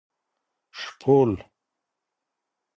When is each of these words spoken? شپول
شپول 0.95 1.29